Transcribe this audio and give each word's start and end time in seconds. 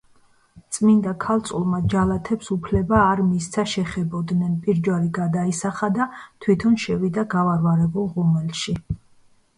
წმინდა 0.75 1.11
ქალწულმა 1.25 1.81
ჯალათებს 1.93 2.49
უფლება 2.55 3.03
არ 3.11 3.21
მისცა, 3.27 3.67
შეხებოდნენ, 3.75 4.57
პირჯვარი 4.65 5.13
გადაისახა 5.21 5.93
და 6.01 6.11
თვითონ 6.47 6.83
შევიდა 6.87 7.29
გავარვარებულ 7.37 8.13
ღუმელში. 8.17 8.77